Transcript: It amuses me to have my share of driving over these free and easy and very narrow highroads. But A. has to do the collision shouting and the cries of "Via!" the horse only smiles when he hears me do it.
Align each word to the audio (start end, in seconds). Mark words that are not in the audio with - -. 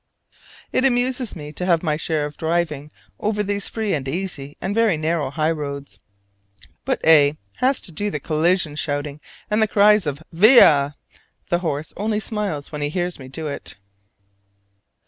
It 0.71 0.83
amuses 0.83 1.35
me 1.35 1.51
to 1.53 1.63
have 1.67 1.83
my 1.83 1.95
share 1.95 2.25
of 2.25 2.35
driving 2.35 2.89
over 3.19 3.43
these 3.43 3.69
free 3.69 3.93
and 3.93 4.07
easy 4.07 4.57
and 4.59 4.73
very 4.73 4.97
narrow 4.97 5.29
highroads. 5.29 5.99
But 6.85 7.01
A. 7.05 7.37
has 7.57 7.79
to 7.81 7.91
do 7.91 8.09
the 8.09 8.19
collision 8.19 8.75
shouting 8.75 9.19
and 9.51 9.61
the 9.61 9.67
cries 9.67 10.07
of 10.07 10.23
"Via!" 10.31 10.95
the 11.49 11.59
horse 11.59 11.93
only 11.95 12.19
smiles 12.19 12.71
when 12.71 12.81
he 12.81 12.89
hears 12.89 13.19
me 13.19 13.27
do 13.27 13.45
it. 13.45 13.75